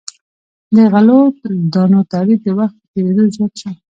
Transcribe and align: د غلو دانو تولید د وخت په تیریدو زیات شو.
د 0.75 0.77
غلو 0.91 1.19
دانو 1.73 1.99
تولید 2.11 2.39
د 2.43 2.47
وخت 2.59 2.75
په 2.79 2.85
تیریدو 2.93 3.23
زیات 3.35 3.53
شو. 3.61 3.71